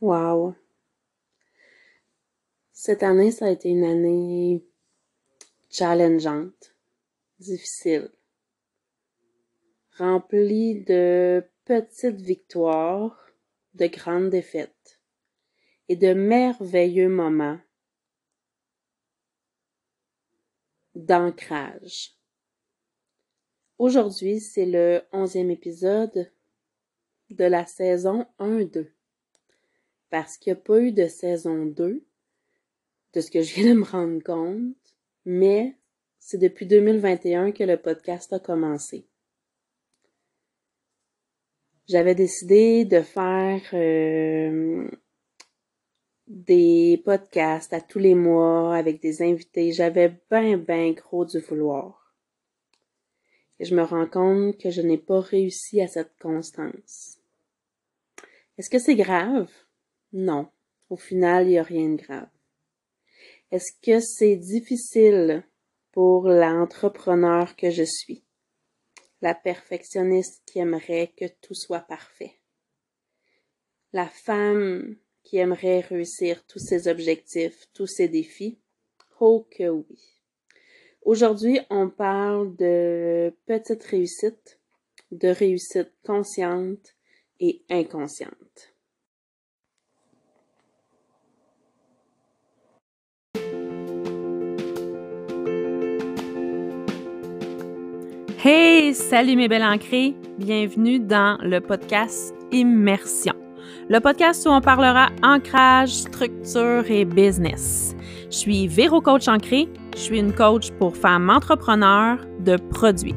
[0.00, 0.54] Wow.
[2.72, 4.64] Cette année, ça a été une année
[5.68, 6.74] challengeante,
[7.38, 8.10] difficile,
[9.98, 13.26] remplie de petites victoires,
[13.74, 15.02] de grandes défaites
[15.90, 17.60] et de merveilleux moments
[20.94, 22.16] d'ancrage.
[23.76, 26.32] Aujourd'hui, c'est le onzième épisode
[27.28, 28.90] de la saison 1-2.
[30.10, 32.04] Parce qu'il n'y a pas eu de saison 2,
[33.12, 34.76] de ce que je viens de me rendre compte,
[35.24, 35.76] mais
[36.18, 39.06] c'est depuis 2021 que le podcast a commencé.
[41.88, 44.88] J'avais décidé de faire euh,
[46.28, 49.72] des podcasts à tous les mois avec des invités.
[49.72, 52.14] J'avais bien, bien gros du vouloir.
[53.58, 57.18] Et je me rends compte que je n'ai pas réussi à cette constance.
[58.56, 59.50] Est-ce que c'est grave?
[60.12, 60.50] Non.
[60.88, 62.28] Au final, il n'y a rien de grave.
[63.52, 65.44] Est-ce que c'est difficile
[65.92, 68.24] pour l'entrepreneur que je suis?
[69.22, 72.34] La perfectionniste qui aimerait que tout soit parfait.
[73.92, 78.60] La femme qui aimerait réussir tous ses objectifs, tous ses défis?
[79.20, 80.20] Oh que oui.
[81.02, 84.60] Aujourd'hui, on parle de petites réussites,
[85.10, 86.94] de réussites conscientes
[87.40, 88.74] et inconscientes.
[98.42, 103.34] Hey, salut mes belles ancrées, bienvenue dans le podcast Immersion
[103.90, 107.94] le podcast où on parlera ancrage, structure et business.
[108.30, 109.68] Je suis Véro Coach Ancré.
[109.94, 113.16] Je suis une coach pour femmes entrepreneurs de produits.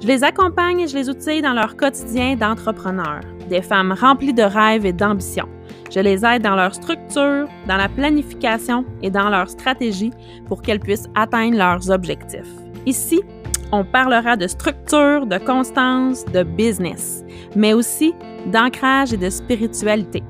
[0.00, 3.20] Je les accompagne et je les outille dans leur quotidien d'entrepreneur.
[3.50, 5.48] Des femmes remplies de rêves et d'ambition.
[5.90, 10.12] Je les aide dans leur structure, dans la planification et dans leur stratégie
[10.46, 12.52] pour qu'elles puissent atteindre leurs objectifs.
[12.86, 13.20] Ici,
[13.74, 17.24] on parlera de structure, de constance, de business,
[17.56, 18.14] mais aussi
[18.46, 20.22] d'ancrage et de spiritualité.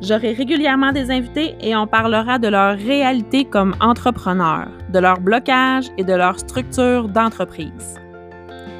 [0.00, 5.86] J'aurai régulièrement des invités et on parlera de leur réalité comme entrepreneurs, de leur blocage
[5.98, 8.00] et de leur structure d'entreprise.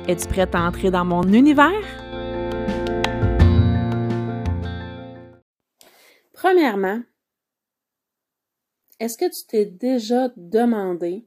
[0.08, 1.86] Es-tu prête à entrer dans mon univers?
[6.32, 7.00] Premièrement,
[8.98, 11.26] est-ce que tu t'es déjà demandé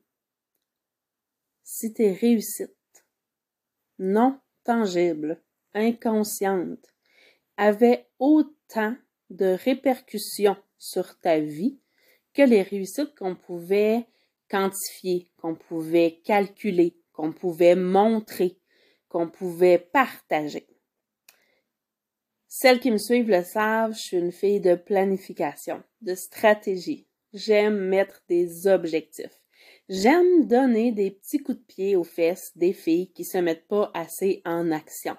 [1.69, 2.71] si tes réussites
[3.99, 6.93] non tangibles, inconscientes,
[7.57, 8.95] avaient autant
[9.29, 11.77] de répercussions sur ta vie
[12.33, 14.07] que les réussites qu'on pouvait
[14.49, 18.57] quantifier, qu'on pouvait calculer, qu'on pouvait montrer,
[19.09, 20.67] qu'on pouvait partager.
[22.47, 27.07] Celles qui me suivent le savent, je suis une fille de planification, de stratégie.
[27.33, 29.41] J'aime mettre des objectifs.
[29.89, 33.89] J'aime donner des petits coups de pied aux fesses des filles qui se mettent pas
[33.93, 35.15] assez en action.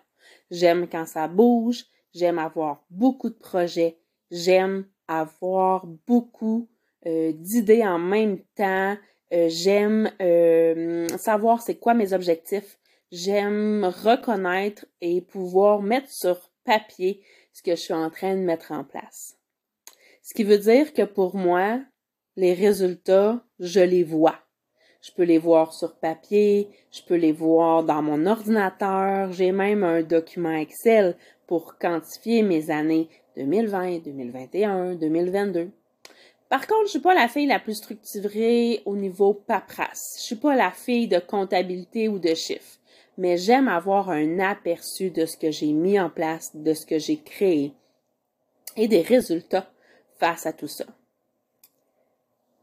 [0.51, 3.99] J'aime quand ça bouge, j'aime avoir beaucoup de projets,
[4.31, 6.69] j'aime avoir beaucoup
[7.07, 8.99] euh, d'idées en même temps,
[9.33, 12.79] euh, j'aime euh, savoir c'est quoi mes objectifs,
[13.11, 17.23] j'aime reconnaître et pouvoir mettre sur papier
[17.55, 19.39] ce que je suis en train de mettre en place.
[20.23, 21.81] Ce qui veut dire que pour moi,
[22.37, 24.39] les résultats, je les vois.
[25.01, 29.85] Je peux les voir sur papier, je peux les voir dans mon ordinateur, j'ai même
[29.85, 31.17] un document Excel
[31.47, 35.71] pour quantifier mes années 2020, 2021, 2022.
[36.49, 40.17] Par contre, je suis pas la fille la plus structurée au niveau paperasse.
[40.19, 42.79] Je suis pas la fille de comptabilité ou de chiffres.
[43.19, 46.99] Mais j'aime avoir un aperçu de ce que j'ai mis en place, de ce que
[46.99, 47.73] j'ai créé
[48.77, 49.71] et des résultats
[50.19, 50.87] face à tout ça.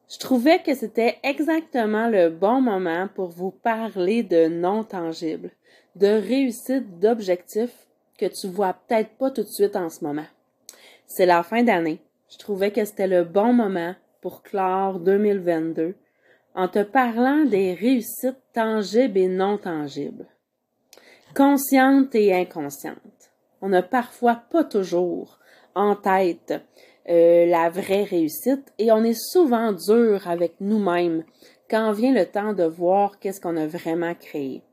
[0.07, 5.49] Je trouvais que c'était exactement le bon moment pour vous parler de non tangible,
[5.95, 10.25] de réussite d'objectifs que tu vois peut-être pas tout de suite en ce moment.
[11.07, 11.99] C'est la fin d'année.
[12.29, 15.95] Je trouvais que c'était le bon moment pour clore 2022
[16.53, 20.27] en te parlant des réussites tangibles et non tangibles.
[21.35, 23.31] Conscientes et inconscientes.
[23.61, 25.39] On n'a parfois pas toujours
[25.73, 26.53] en tête
[27.09, 31.23] euh, la vraie réussite et on est souvent dur avec nous-mêmes
[31.69, 34.63] quand vient le temps de voir qu'est-ce qu'on a vraiment créé.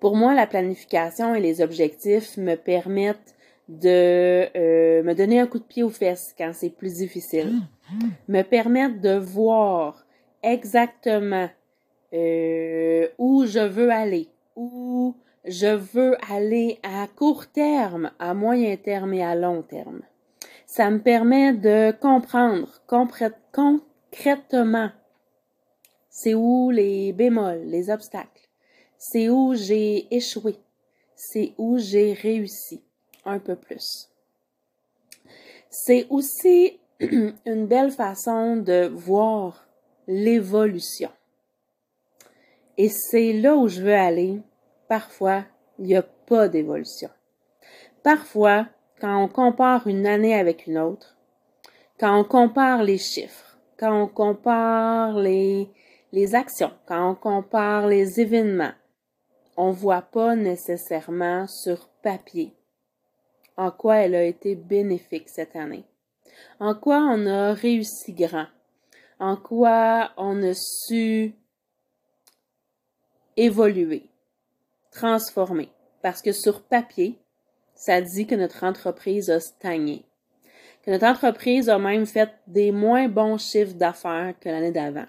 [0.00, 3.34] Pour moi, la planification et les objectifs me permettent
[3.68, 7.60] de euh, me donner un coup de pied aux fesses quand c'est plus difficile,
[8.28, 10.04] me permettent de voir
[10.42, 11.48] exactement
[12.12, 15.14] euh, où je veux aller, où
[15.44, 20.02] je veux aller à court terme, à moyen terme et à long terme.
[20.74, 23.80] Ça me permet de comprendre concrètement
[26.08, 28.48] c'est où les bémols, les obstacles,
[28.96, 30.56] c'est où j'ai échoué,
[31.14, 32.82] c'est où j'ai réussi
[33.26, 34.08] un peu plus.
[35.68, 39.68] C'est aussi une belle façon de voir
[40.06, 41.10] l'évolution.
[42.78, 44.40] Et c'est là où je veux aller.
[44.88, 45.44] Parfois,
[45.78, 47.10] il n'y a pas d'évolution.
[48.02, 48.68] Parfois,
[49.02, 51.16] quand on compare une année avec une autre,
[51.98, 55.66] quand on compare les chiffres, quand on compare les,
[56.34, 58.74] actions, quand on compare les événements,
[59.56, 62.54] on voit pas nécessairement sur papier
[63.56, 65.84] en quoi elle a été bénéfique cette année,
[66.60, 68.46] en quoi on a réussi grand,
[69.18, 71.34] en quoi on a su
[73.36, 74.08] évoluer,
[74.92, 75.70] transformer.
[76.02, 77.21] Parce que sur papier,
[77.82, 80.04] ça dit que notre entreprise a stagné,
[80.84, 85.08] que notre entreprise a même fait des moins bons chiffres d'affaires que l'année d'avant,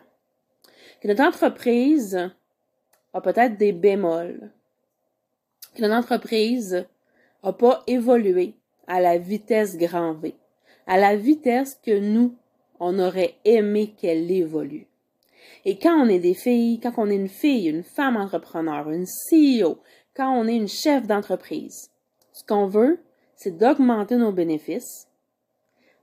[1.00, 2.32] que notre entreprise
[3.14, 4.50] a peut-être des bémols,
[5.76, 6.88] que notre entreprise
[7.44, 8.56] n'a pas évolué
[8.88, 10.34] à la vitesse grand V,
[10.88, 12.36] à la vitesse que nous,
[12.80, 14.88] on aurait aimé qu'elle évolue.
[15.64, 19.06] Et quand on est des filles, quand on est une fille, une femme entrepreneur, une
[19.06, 19.78] CEO,
[20.16, 21.92] quand on est une chef d'entreprise,
[22.34, 23.00] ce qu'on veut,
[23.36, 25.08] c'est d'augmenter nos bénéfices,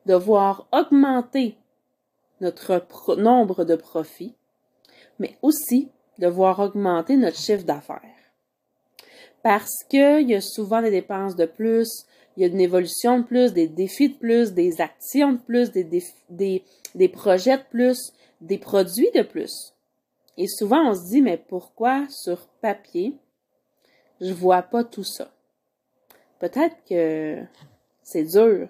[0.06, 1.56] de voir augmenter
[2.41, 2.87] notre
[3.17, 4.35] nombre de profits,
[5.19, 8.00] mais aussi de voir augmenter notre chiffre d'affaires.
[9.43, 12.05] Parce qu'il y a souvent des dépenses de plus,
[12.37, 15.71] il y a une évolution de plus, des défis de plus, des actions de plus,
[15.73, 19.75] des, projets de plus, des produits de plus.
[20.37, 23.15] Et souvent, on se dit, mais pourquoi sur papier,
[24.21, 25.31] je vois pas tout ça?
[26.40, 27.38] Peut-être que
[28.02, 28.69] c'est dur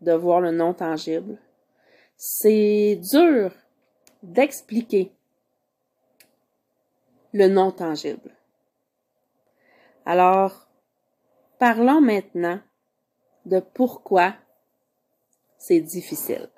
[0.00, 1.38] de voir le non tangible.
[2.16, 3.52] C'est dur
[4.22, 5.12] d'expliquer
[7.32, 8.36] le non tangible.
[10.04, 10.68] Alors,
[11.58, 12.60] parlons maintenant
[13.46, 14.34] de pourquoi
[15.58, 16.48] c'est difficile.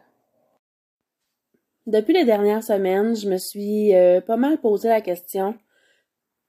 [1.86, 5.58] Depuis les dernières semaines, je me suis euh, pas mal posé la question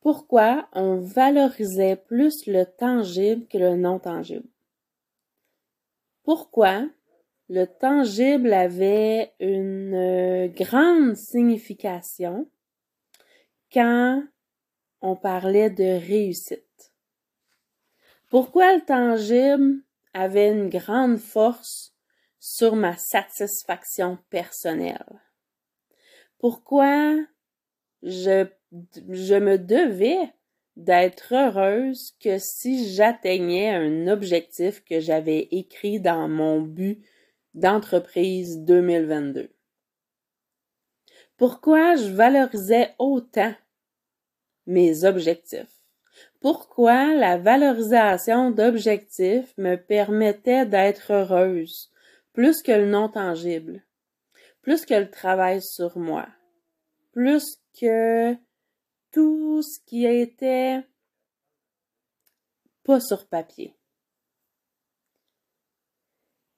[0.06, 4.48] pourquoi on valorisait plus le tangible que le non tangible.
[6.22, 6.88] Pourquoi
[7.50, 12.48] le tangible avait une euh, grande signification
[13.74, 14.22] quand
[15.02, 16.94] on parlait de réussite?
[18.30, 19.81] Pourquoi le tangible
[20.13, 21.96] avait une grande force
[22.40, 25.19] sur ma satisfaction personnelle?
[26.38, 27.18] Pourquoi
[28.04, 28.46] je,
[29.10, 30.33] je me devais
[30.75, 37.01] d'être heureuse que si j'atteignais un objectif que j'avais écrit dans mon but
[37.54, 39.50] d'entreprise 2022.
[41.38, 43.54] Pourquoi je valorisais autant
[44.68, 45.81] mes objectifs?
[46.39, 51.92] Pourquoi la valorisation d'objectifs me permettait d'être heureuse
[52.33, 53.83] plus que le non tangible,
[54.62, 56.27] plus que le travail sur moi,
[57.13, 58.36] plus que
[59.15, 60.83] tout ce qui était
[62.83, 63.73] pas sur papier.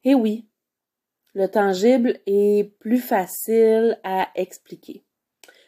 [0.03, 0.49] Et oui,
[1.33, 5.05] le tangible est plus facile à expliquer.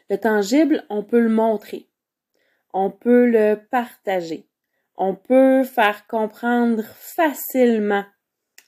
[0.09, 1.89] Le tangible, on peut le montrer
[2.73, 4.47] on peut le partager.
[4.95, 8.05] On peut faire comprendre facilement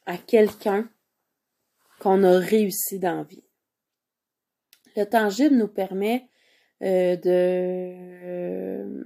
[0.06, 0.90] à quelqu'un
[2.00, 3.44] qu'on a réussi dans vie.
[4.96, 6.28] Le tangible nous permet
[6.84, 9.04] euh, de,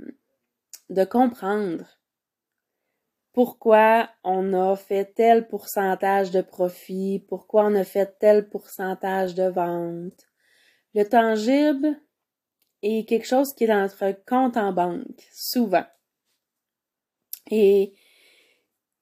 [0.89, 1.85] de comprendre
[3.33, 9.43] pourquoi on a fait tel pourcentage de profit, pourquoi on a fait tel pourcentage de
[9.43, 10.25] vente.
[10.93, 11.99] Le tangible
[12.81, 15.83] et quelque chose qui est dans notre compte en banque, souvent.
[17.51, 17.93] Et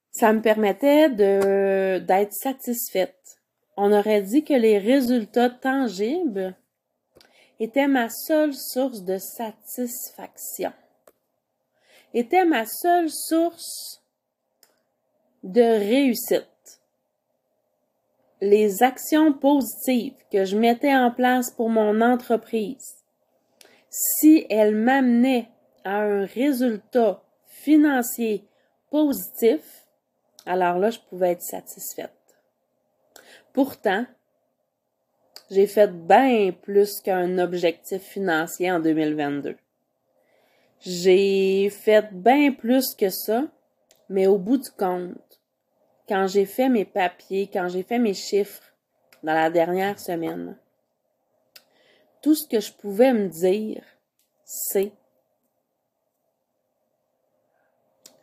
[0.09, 3.37] ça me permettait de, d'être satisfaite.
[3.77, 6.55] On aurait dit que les résultats tangibles
[7.59, 10.73] étaient ma seule source de satisfaction.
[12.13, 14.01] Étaient ma seule source
[15.43, 16.47] de réussite.
[18.41, 23.03] Les actions positives que je mettais en place pour mon entreprise
[23.93, 25.49] si elle m'amenait
[25.83, 28.47] à un résultat financier
[28.89, 29.87] positif,
[30.45, 32.11] alors là, je pouvais être satisfaite.
[33.53, 34.05] Pourtant,
[35.49, 39.55] j'ai fait bien plus qu'un objectif financier en 2022.
[40.79, 43.45] J'ai fait bien plus que ça,
[44.09, 45.41] mais au bout du compte,
[46.07, 48.63] quand j'ai fait mes papiers, quand j'ai fait mes chiffres
[49.23, 50.57] dans la dernière semaine,
[52.21, 53.83] tout ce que je pouvais me dire,
[54.43, 54.91] c'est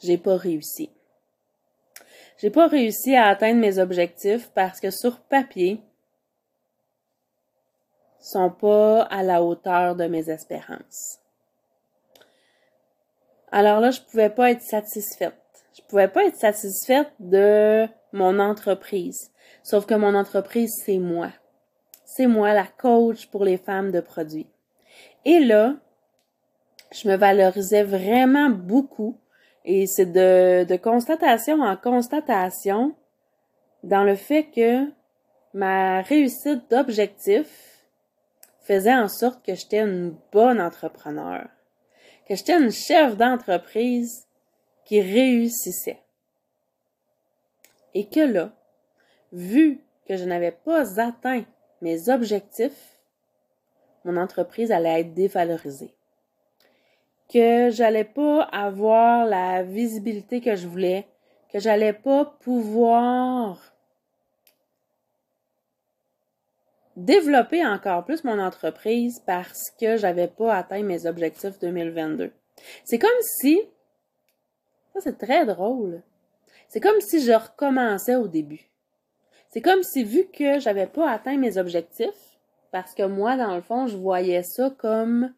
[0.03, 0.91] j'ai pas réussi.
[2.39, 5.83] J'ai pas réussi à atteindre mes objectifs parce que sur papier,
[8.21, 11.19] sont pas à la hauteur de mes espérances.
[13.51, 15.35] Alors là, je pouvais pas être satisfaite.
[15.77, 19.31] Je pouvais pas être satisfaite de mon entreprise.
[19.63, 21.31] Sauf que mon entreprise, c'est moi.
[22.05, 24.49] C'est moi, la coach pour les femmes de produits.
[25.25, 25.75] Et là,
[26.93, 29.17] je me valorisais vraiment beaucoup.
[29.65, 32.95] Et c'est de, de constatation en constatation
[33.83, 34.87] dans le fait que
[35.55, 37.70] ma réussite d'objectif
[38.71, 41.49] faisait en sorte que j'étais une bonne entrepreneur
[42.31, 44.29] que j'étais une chef d'entreprise
[44.85, 45.99] qui réussissait.
[47.93, 48.53] Et que là,
[49.33, 51.43] vu que je n'avais pas atteint
[51.83, 53.01] mes objectifs,
[54.05, 55.93] mon entreprise allait être dévalorisée.
[57.29, 61.09] Que j'allais pas avoir la visibilité que je voulais,
[61.53, 63.70] que j'allais pas pouvoir
[66.97, 72.33] développer encore plus mon entreprise parce que j'avais pas atteint mes objectifs 2022.
[72.85, 73.61] C'est comme si,
[74.93, 76.03] ça c'est très drôle,
[76.69, 78.71] c'est comme si je recommençais au début.
[79.49, 82.39] C'est comme si vu que j'avais pas atteint mes objectifs,
[82.71, 85.33] parce que moi dans le fond je voyais ça comme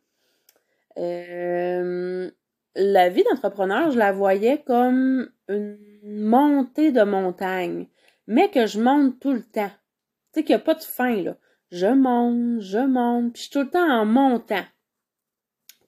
[0.99, 2.30] euh,
[2.75, 7.87] la vie d'entrepreneur, je la voyais comme une montée de montagne,
[8.26, 9.71] mais que je monte tout le temps.
[10.33, 11.37] Tu sais qu'il n'y a pas de fin, là
[11.73, 14.65] je monte, je monte, puis je suis tout le temps en montant.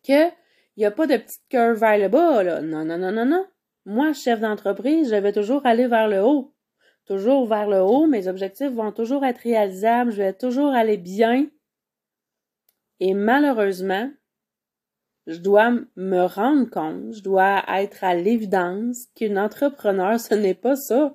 [0.03, 0.29] Que
[0.77, 2.63] il n'y a pas de petite curve vers le bas, là.
[2.63, 3.47] Non, non, non, non, non.
[3.85, 6.53] Moi, chef d'entreprise, je vais toujours aller vers le haut.
[7.07, 11.47] Toujours vers le haut, mes objectifs vont toujours être réalisables, je vais toujours aller bien.
[12.99, 14.11] Et malheureusement,
[15.27, 20.77] je dois me rendre compte, je dois être à l'évidence qu'une entrepreneur, ce n'est pas
[20.77, 21.15] ça.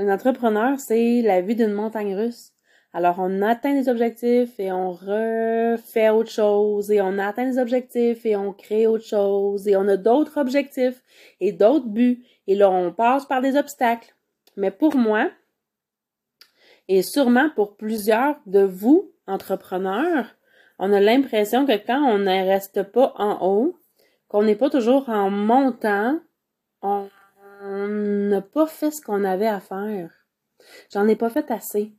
[0.00, 2.52] Un entrepreneur, c'est la vie d'une montagne russe.
[2.94, 8.24] Alors, on atteint les objectifs et on refait autre chose et on atteint les objectifs
[8.24, 11.02] et on crée autre chose et on a d'autres objectifs
[11.40, 14.14] et d'autres buts et là, on passe par des obstacles.
[14.56, 15.30] Mais pour moi,
[16.88, 20.34] et sûrement pour plusieurs de vous, entrepreneurs,
[20.78, 23.76] on a l'impression que quand on ne reste pas en haut,
[24.28, 26.18] qu'on n'est pas toujours en montant,
[26.80, 27.10] on
[27.60, 30.10] n'a pas fait ce qu'on avait à faire.
[30.92, 31.92] J'en ai pas fait assez.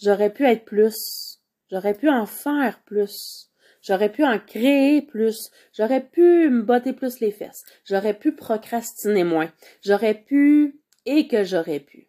[0.00, 1.40] J'aurais pu être plus.
[1.70, 3.50] J'aurais pu en faire plus.
[3.82, 5.50] J'aurais pu en créer plus.
[5.72, 7.64] J'aurais pu me botter plus les fesses.
[7.84, 9.50] J'aurais pu procrastiner moins.
[9.82, 12.08] J'aurais pu et que j'aurais pu.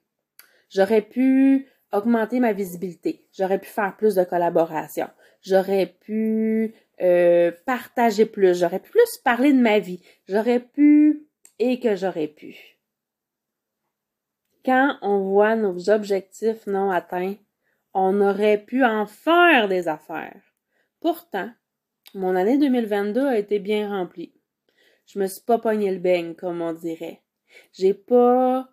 [0.70, 3.25] J'aurais pu augmenter ma visibilité.
[3.34, 5.08] J'aurais pu faire plus de collaboration.
[5.41, 8.58] J'aurais pu euh, partager plus.
[8.60, 10.01] J'aurais pu plus parler de ma vie.
[10.27, 11.25] J'aurais pu
[11.63, 12.58] et que j'aurais pu.
[14.65, 17.36] Quand on voit nos objectifs non atteints,
[17.94, 20.41] on aurait pu en faire des affaires.
[21.01, 21.51] Pourtant,
[22.15, 24.34] mon année 2022 a été bien remplie.
[25.06, 27.22] Je me suis pas pogné le beigne, comme on dirait.
[27.74, 28.68] J'ai pas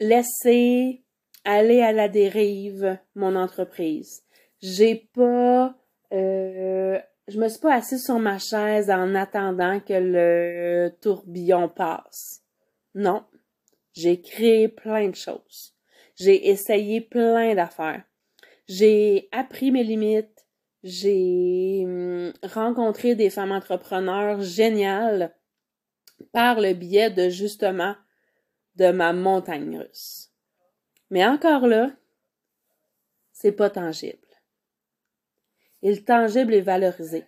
[0.00, 1.04] laissé
[1.44, 4.24] aller à la dérive mon entreprise.
[4.60, 5.76] J'ai pas
[6.12, 12.42] euh, je me suis pas assise sur ma chaise en attendant que le tourbillon passe.
[12.94, 13.24] Non.
[13.94, 15.74] J'ai créé plein de choses.
[16.16, 18.02] J'ai essayé plein d'affaires.
[18.68, 20.46] J'ai appris mes limites.
[20.82, 25.34] J'ai hum, rencontré des femmes entrepreneurs géniales
[26.32, 27.94] par le biais de justement
[28.76, 30.30] de ma montagne russe.
[31.10, 31.90] Mais encore là,
[33.32, 34.23] c'est pas tangible.
[35.84, 37.24] Et le tangible est valorisé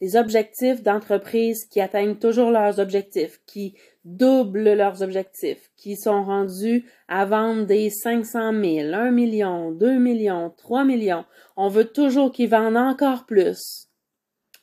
[0.00, 6.84] les objectifs d'entreprise qui atteignent toujours leurs objectifs, qui doublent leurs objectifs, qui sont rendus
[7.08, 11.24] à vendre des 500 000, 1 million, 2 millions, 3 millions.
[11.56, 13.88] On veut toujours qu'ils vendent encore plus.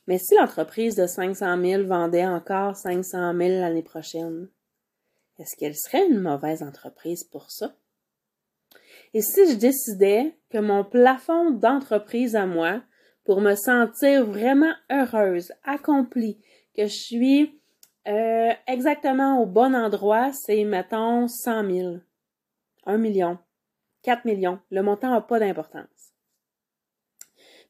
[0.06, 4.48] Mais si l'entreprise de 500 000 vendait encore 500 000 l'année prochaine,
[5.38, 7.74] est-ce qu'elle serait une mauvaise entreprise pour ça?
[9.14, 12.82] Et si je décidais que mon plafond d'entreprise à moi
[13.24, 16.40] pour me sentir vraiment heureuse, accomplie,
[16.76, 17.60] que je suis
[18.08, 21.96] euh, exactement au bon endroit, c'est, mettons, 100 000,
[22.86, 23.38] 1 million,
[24.02, 24.58] 4 millions.
[24.70, 26.12] Le montant n'a pas d'importance.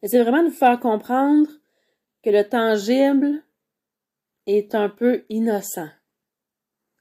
[0.02, 1.48] Mais c'est vraiment de faire comprendre
[2.22, 3.44] que le tangible
[4.46, 5.90] est un peu innocent.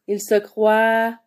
[0.08, 1.18] Il se croit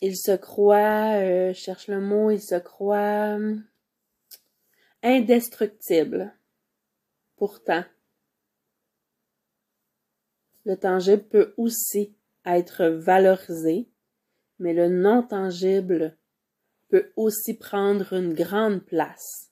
[0.00, 3.64] il se croit, euh, je cherche le mot, il se croit hum,
[5.02, 6.32] indestructible.
[7.36, 7.84] Pourtant,
[10.64, 12.14] le tangible peut aussi
[12.44, 13.88] être valorisé,
[14.58, 16.16] mais le non tangible
[16.88, 19.50] peut aussi prendre une grande place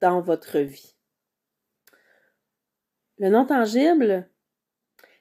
[0.00, 0.94] dans votre vie.
[3.18, 4.28] Le non tangible,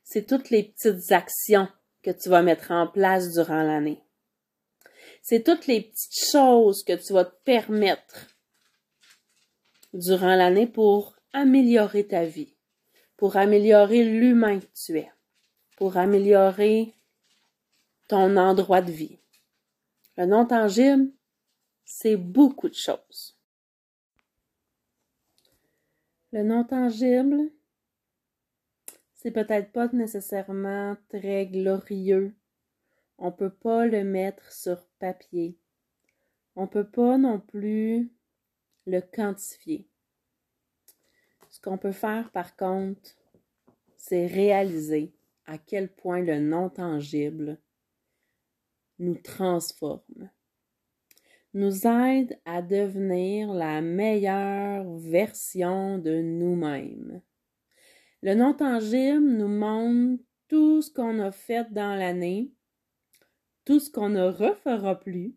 [0.03, 1.67] c'est toutes les petites actions
[2.03, 4.04] que tu vas mettre en place durant l'année.
[5.27, 8.27] C'est toutes les petites choses que tu vas te permettre
[9.91, 12.55] durant l'année pour améliorer ta vie,
[13.17, 15.11] pour améliorer l'humain que tu es,
[15.77, 16.93] pour améliorer
[18.07, 19.17] ton endroit de vie.
[20.15, 21.11] Le non tangible,
[21.85, 23.35] c'est beaucoup de choses.
[26.33, 27.49] Le non tangible,
[29.15, 32.35] c'est peut-être pas nécessairement très glorieux.
[33.17, 35.57] On peut pas le mettre sur papier.
[36.55, 38.11] On peut pas non plus
[38.85, 39.87] le quantifier.
[41.49, 43.15] Ce qu'on peut faire par contre,
[43.95, 45.13] c'est réaliser
[45.45, 47.59] à quel point le non tangible
[48.99, 50.29] nous transforme,
[51.53, 57.21] nous aide à devenir la meilleure version de nous-mêmes.
[58.21, 62.51] Le non tangible nous montre tout ce qu'on a fait dans l'année,
[63.65, 65.35] tout ce qu'on ne refera plus,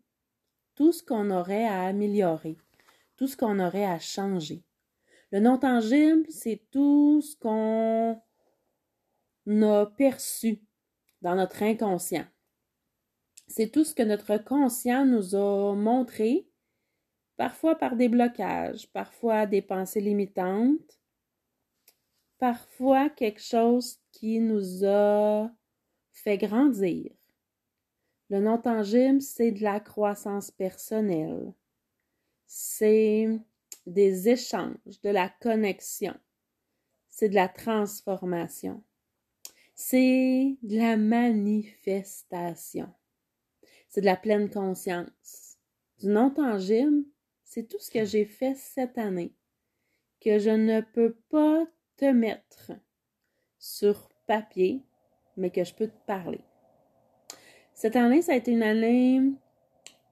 [0.74, 2.56] tout ce qu'on aurait à améliorer,
[3.16, 4.62] tout ce qu'on aurait à changer.
[5.32, 8.22] Le non tangible, c'est tout ce qu'on
[9.62, 10.62] a perçu
[11.22, 12.26] dans notre inconscient.
[13.46, 16.46] C'est tout ce que notre conscient nous a montré,
[17.36, 21.00] parfois par des blocages, parfois des pensées limitantes,
[22.38, 25.50] parfois quelque chose qui nous a
[26.12, 27.17] fait grandir.
[28.30, 31.52] Le non tangible, c'est de la croissance personnelle.
[32.46, 33.28] C'est
[33.86, 36.14] des échanges, de la connexion.
[37.08, 38.82] C'est de la transformation.
[39.74, 42.92] C'est de la manifestation
[43.88, 45.58] c'est de la pleine conscience.
[45.98, 47.04] Du non tangible,
[47.44, 49.34] c'est tout ce que j'ai fait cette année,
[50.20, 52.72] que je ne peux pas te mettre
[53.58, 54.84] sur papier,
[55.36, 56.40] mais que je peux te parler.
[57.78, 59.22] Cette année, ça a été une année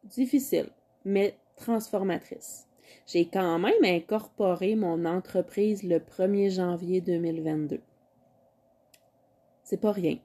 [0.05, 0.68] difficile,
[1.05, 2.64] mais transformatrice.
[3.09, 7.81] J'ai quand même incorporé mon entreprise le 1er janvier 2022.
[9.64, 10.16] C'est pas rien.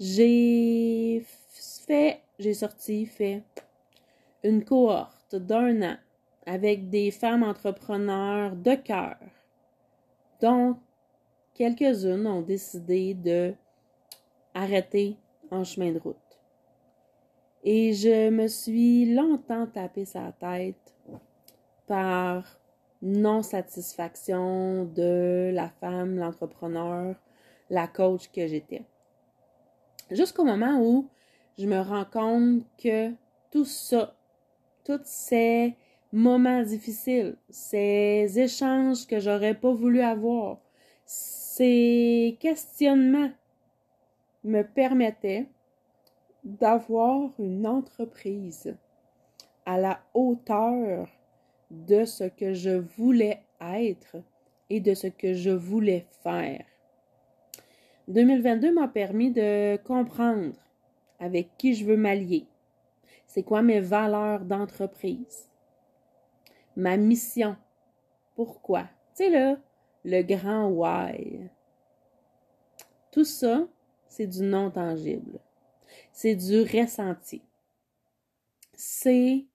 [0.00, 1.24] J'ai
[1.86, 3.44] fait, j'ai sorti, fait
[4.42, 5.96] une cohorte d'un an
[6.46, 9.18] avec des femmes entrepreneurs de cœur,
[10.40, 10.78] dont
[11.54, 13.54] quelques-unes ont décidé de
[14.52, 15.16] arrêter
[15.50, 16.16] en chemin de route.
[17.62, 20.94] Et je me suis longtemps tapé sa tête
[21.86, 22.58] par
[23.02, 27.16] non-satisfaction de la femme, l'entrepreneur,
[27.68, 28.82] la coach que j'étais.
[30.10, 31.08] Jusqu'au moment où
[31.58, 33.10] je me rends compte que
[33.50, 34.14] tout ça,
[34.84, 35.76] tous ces
[36.12, 40.58] moments difficiles, ces échanges que j'aurais pas voulu avoir,
[41.04, 43.30] ces questionnements
[44.44, 45.46] me permettaient
[46.44, 48.74] d'avoir une entreprise
[49.66, 51.08] à la hauteur
[51.70, 54.16] de ce que je voulais être
[54.70, 56.64] et de ce que je voulais faire.
[58.08, 60.54] 2022 m'a permis de comprendre
[61.18, 62.46] avec qui je veux m'allier.
[63.26, 65.48] C'est quoi mes valeurs d'entreprise?
[66.74, 67.56] Ma mission?
[68.34, 68.82] Pourquoi?
[69.14, 69.56] Tu sais, là,
[70.04, 71.48] le grand why.
[73.12, 73.68] Tout ça,
[74.10, 75.40] c'est du non tangible.
[76.12, 77.40] C'est du ressenti.
[78.74, 79.46] C'est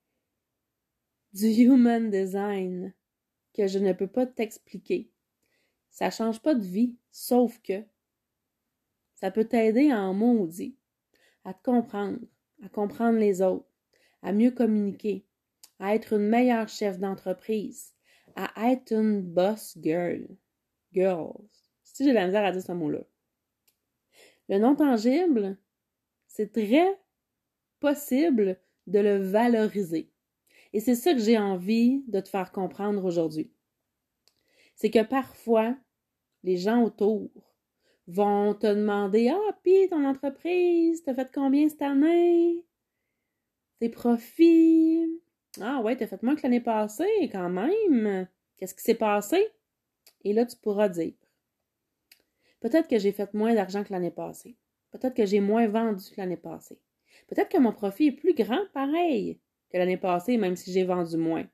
[1.33, 2.93] du human design
[3.53, 5.11] que je ne peux pas t'expliquer.
[5.91, 7.83] Ça change pas de vie, sauf que
[9.15, 10.75] ça peut t'aider en maudit
[11.43, 12.19] à te comprendre,
[12.63, 13.69] à comprendre les autres,
[14.21, 15.25] à mieux communiquer,
[15.79, 17.93] à être une meilleure chef d'entreprise,
[18.35, 20.27] à être une boss girl.
[20.93, 21.49] Girls.
[21.83, 23.01] Si j'ai la misère à dire ce mot-là.
[24.49, 25.57] Le non tangible,
[26.27, 26.99] c'est très
[27.79, 30.11] possible de le valoriser.
[30.73, 33.51] Et c'est ça que j'ai envie de te faire comprendre aujourd'hui.
[34.75, 35.75] C'est que parfois,
[36.43, 37.29] les gens autour
[38.07, 42.63] vont te demander Ah, puis ton entreprise, t'as fait combien cette année?
[43.79, 45.21] Tes profits?
[45.61, 48.27] Ah ouais, t'as fait moins que l'année passée quand même.
[48.57, 49.47] Qu'est-ce qui s'est passé?
[50.23, 51.13] Et là, tu pourras dire
[52.65, 54.57] Peut-être que j'ai fait moins d'argent que l'année passée.
[54.89, 56.79] Peut-être que j'ai moins vendu que l'année passée.
[57.27, 61.15] Peut-être que mon profit est plus grand, pareil, que l'année passée, même si j'ai vendu
[61.15, 61.47] moins.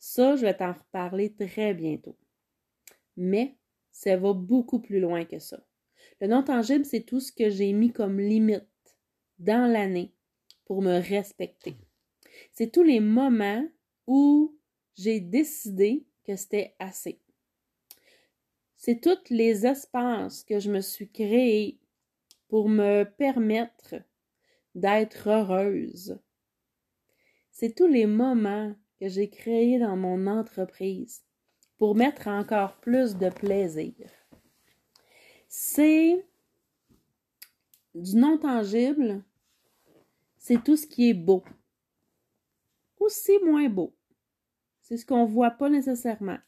[0.00, 2.18] Ça, je vais t'en reparler très bientôt.
[3.16, 3.54] Mais
[3.92, 5.64] ça va beaucoup plus loin que ça.
[6.20, 8.66] Le non tangible, c'est tout ce que j'ai mis comme limite
[9.38, 10.16] dans l'année
[10.64, 11.76] pour me respecter.
[12.50, 13.64] C'est tous les moments
[14.08, 14.58] où
[14.96, 17.20] j'ai décidé que c'était assez.
[18.76, 21.78] C'est tous les espaces que je me suis créés
[22.48, 23.96] pour me permettre
[24.74, 26.18] d'être heureuse.
[27.50, 31.24] C'est tous les moments que j'ai créés dans mon entreprise
[31.78, 34.10] pour mettre encore plus de plaisir.
[35.48, 36.26] C'est
[37.94, 39.22] du non tangible,
[40.36, 41.42] c'est tout ce qui est beau.
[42.98, 43.94] Aussi moins beau.
[44.82, 46.38] C'est ce qu'on voit pas nécessairement.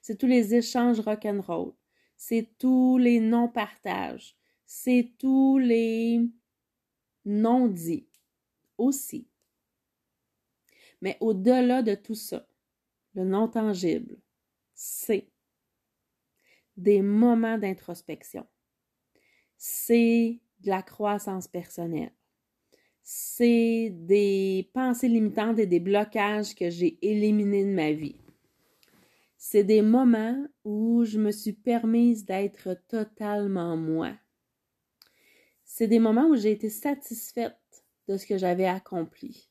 [0.00, 1.72] C'est tous les échanges rock'n'roll.
[2.16, 4.36] C'est tous les non-partages.
[4.66, 6.20] C'est tous les
[7.24, 8.08] non-dits
[8.78, 9.26] aussi.
[11.00, 12.46] Mais au-delà de tout ça,
[13.14, 14.18] le non-tangible,
[14.74, 15.28] c'est
[16.76, 18.46] des moments d'introspection.
[19.56, 22.12] C'est de la croissance personnelle.
[23.02, 28.16] C'est des pensées limitantes et des blocages que j'ai éliminés de ma vie.
[29.42, 34.12] C'est des moments où je me suis permise d'être totalement moi.
[35.64, 37.56] C'est des moments où j'ai été satisfaite
[38.06, 39.48] de ce que j'avais accompli.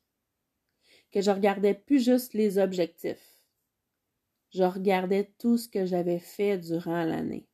[1.11, 3.39] Que je regardais plus juste les objectifs.
[4.51, 7.47] Je regardais tout ce que j'avais fait durant l'année.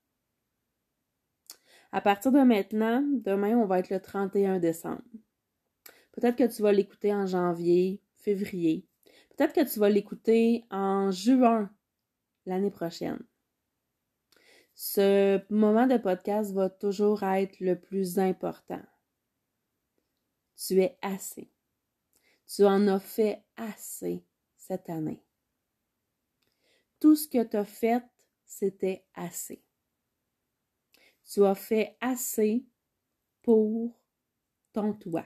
[1.93, 5.03] À partir de maintenant, demain, on va être le 31 décembre.
[6.11, 8.85] Peut-être que tu vas l'écouter en janvier, février.
[9.29, 11.69] Peut-être que tu vas l'écouter en juin
[12.45, 13.19] l'année prochaine.
[14.73, 18.81] Ce moment de podcast va toujours être le plus important.
[20.57, 21.49] Tu es assez.
[22.47, 24.25] Tu en as fait assez
[24.57, 25.23] cette année.
[26.99, 28.03] Tout ce que tu as fait,
[28.45, 29.63] c'était assez.
[31.23, 32.65] Tu as fait assez
[33.41, 33.99] pour
[34.73, 35.25] ton toi.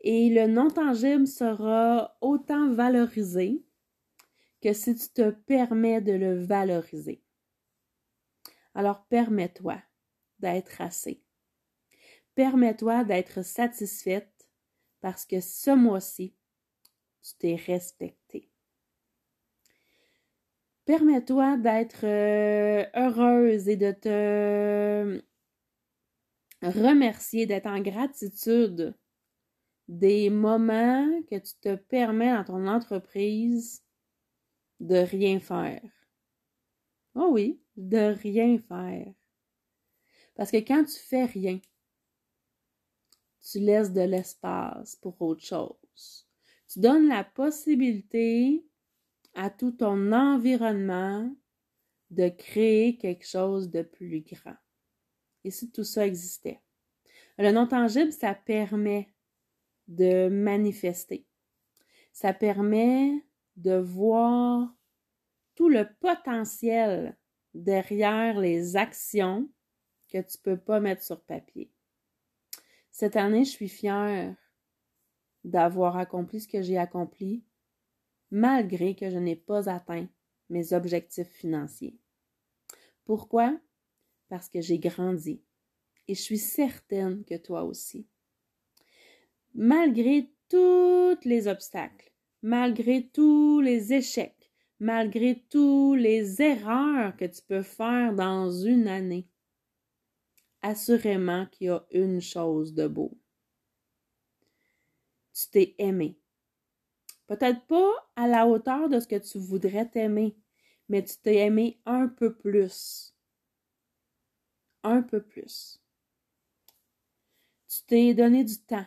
[0.00, 3.64] Et le non tangible sera autant valorisé
[4.62, 7.22] que si tu te permets de le valoriser.
[8.74, 9.82] Alors permets-toi
[10.38, 11.22] d'être assez.
[12.34, 14.48] Permets-toi d'être satisfaite
[15.00, 16.34] parce que ce mois-ci,
[17.22, 18.48] tu t'es respecté.
[20.84, 25.22] Permets-toi d'être euh, heureuse et de te
[26.62, 28.96] remercier, d'être en gratitude
[29.88, 33.82] des moments que tu te permets dans ton entreprise
[34.82, 35.80] de rien faire.
[37.14, 39.12] Oh oui, de rien faire.
[40.34, 41.60] Parce que quand tu fais rien,
[43.40, 46.26] tu laisses de l'espace pour autre chose.
[46.68, 48.66] Tu donnes la possibilité
[49.34, 51.32] à tout ton environnement
[52.10, 54.56] de créer quelque chose de plus grand.
[55.44, 56.60] Et si tout ça existait?
[57.38, 59.12] Le non tangible, ça permet
[59.86, 61.24] de manifester.
[62.12, 63.24] Ça permet
[63.62, 64.74] de voir
[65.54, 67.16] tout le potentiel
[67.54, 69.48] derrière les actions
[70.08, 71.70] que tu peux pas mettre sur papier.
[72.90, 74.36] Cette année, je suis fière
[75.44, 77.44] d'avoir accompli ce que j'ai accompli,
[78.30, 80.06] malgré que je n'ai pas atteint
[80.50, 81.98] mes objectifs financiers.
[83.04, 83.58] Pourquoi?
[84.28, 85.42] Parce que j'ai grandi
[86.08, 88.06] et je suis certaine que toi aussi.
[89.54, 92.11] Malgré tous les obstacles,
[92.42, 94.50] malgré tous les échecs,
[94.80, 99.28] malgré tous les erreurs que tu peux faire dans une année,
[100.60, 103.16] assurément qu'il y a une chose de beau.
[105.32, 106.18] Tu t'es aimé.
[107.26, 110.36] Peut-être pas à la hauteur de ce que tu voudrais t'aimer,
[110.88, 113.14] mais tu t'es aimé un peu plus.
[114.82, 115.80] Un peu plus.
[117.68, 118.84] Tu t'es donné du temps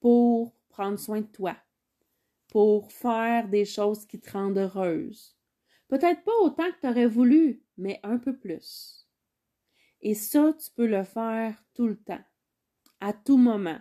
[0.00, 1.56] pour prendre soin de toi,
[2.48, 5.36] pour faire des choses qui te rendent heureuse.
[5.88, 9.06] Peut-être pas autant que tu aurais voulu, mais un peu plus.
[10.00, 12.24] Et ça, tu peux le faire tout le temps,
[13.00, 13.78] à tout moment,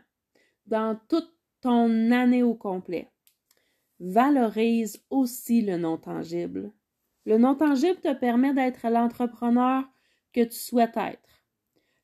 [0.65, 3.11] dans toute ton année au complet.
[3.99, 6.71] Valorise aussi le non tangible.
[7.25, 9.83] Le non tangible te permet d'être l'entrepreneur
[10.33, 11.43] que tu souhaites être,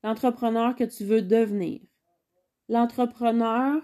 [0.03, 1.79] l'entrepreneur que tu veux devenir,
[2.67, 3.81] l'entrepreneur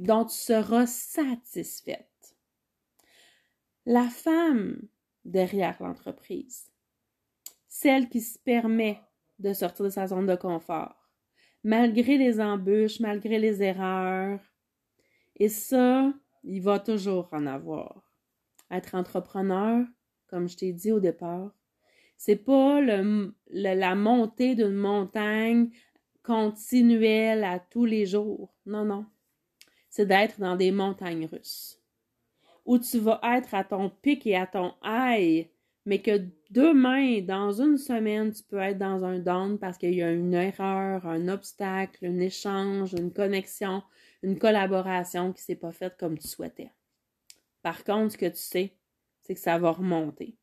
[0.00, 2.34] dont tu seras satisfaite.
[3.84, 4.80] La femme
[5.26, 6.70] derrière l'entreprise,
[7.68, 8.98] celle qui se permet
[9.38, 11.10] de sortir de sa zone de confort,
[11.64, 14.40] malgré les embûches, malgré les erreurs.
[15.36, 16.12] Et ça,
[16.44, 18.14] il va toujours en avoir.
[18.70, 19.84] Être entrepreneur,
[20.28, 21.52] comme je t'ai dit au départ,
[22.16, 25.70] c'est pas le, la montée d'une montagne
[26.22, 28.54] continuelle à tous les jours.
[28.64, 29.06] Non, non.
[29.90, 31.78] C'est d'être dans des montagnes russes.
[32.64, 35.48] Où tu vas être à ton pic et à ton high,
[35.84, 40.02] mais que demain, dans une semaine, tu peux être dans un down parce qu'il y
[40.02, 43.82] a une erreur, un obstacle, un échange, une connexion,
[44.22, 46.70] une collaboration qui s'est pas faite comme tu souhaitais.
[47.62, 48.76] Par contre, ce que tu sais,
[49.22, 50.36] c'est que ça va remonter.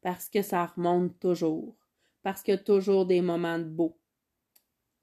[0.00, 1.76] Parce que ça remonte toujours.
[2.22, 3.98] Parce qu'il y a toujours des moments de beau.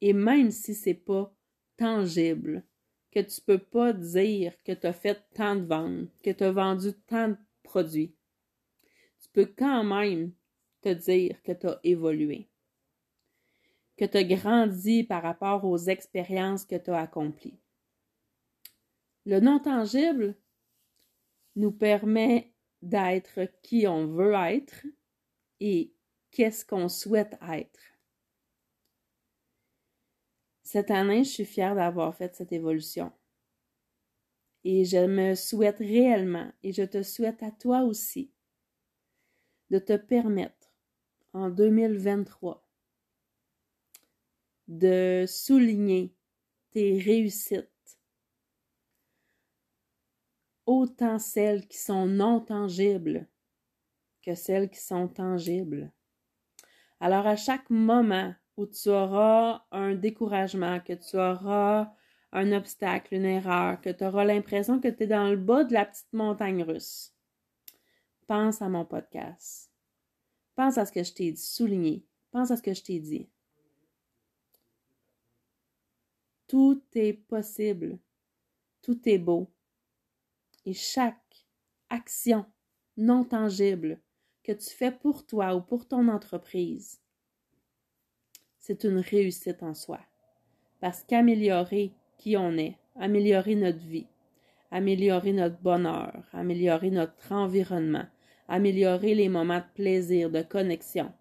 [0.01, 1.33] Et même si c'est pas
[1.77, 2.63] tangible,
[3.11, 6.51] que tu peux pas dire que tu as fait tant de ventes, que tu as
[6.51, 8.13] vendu tant de produits,
[9.21, 10.31] tu peux quand même
[10.81, 12.47] te dire que tu as évolué,
[13.97, 17.59] que tu as grandi par rapport aux expériences que tu as accomplies.
[19.25, 20.35] Le non tangible
[21.55, 24.85] nous permet d'être qui on veut être
[25.59, 25.91] et
[26.31, 27.88] qu'est-ce qu'on souhaite être.
[30.71, 33.11] Cette année, je suis fière d'avoir fait cette évolution.
[34.63, 38.31] Et je me souhaite réellement, et je te souhaite à toi aussi,
[39.71, 40.71] de te permettre
[41.33, 42.63] en 2023
[44.67, 46.13] de souligner
[46.69, 47.97] tes réussites,
[50.67, 53.27] autant celles qui sont non tangibles
[54.21, 55.91] que celles qui sont tangibles.
[56.99, 61.93] Alors à chaque moment où tu auras un découragement, que tu auras
[62.33, 65.73] un obstacle, une erreur, que tu auras l'impression que tu es dans le bas de
[65.73, 67.13] la petite montagne russe,
[68.27, 69.71] pense à mon podcast.
[70.55, 72.05] Pense à ce que je t'ai souligné.
[72.31, 73.29] Pense à ce que je t'ai dit.
[76.47, 77.97] Tout est possible.
[78.81, 79.49] Tout est beau
[80.65, 81.45] et chaque
[81.89, 82.45] action
[82.97, 84.01] non tangible
[84.43, 86.99] que tu fais pour toi ou pour ton entreprise,
[88.59, 89.99] c'est une réussite en soi.
[90.79, 94.07] Parce qu'améliorer qui on est, améliorer notre vie,
[94.71, 98.05] améliorer notre bonheur, améliorer notre environnement,
[98.47, 101.11] améliorer les moments de plaisir, de connexion,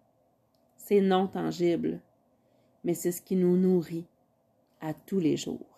[0.77, 2.01] c'est non tangible,
[2.83, 4.07] mais c'est ce qui nous nourrit
[4.81, 5.68] à tous les jours.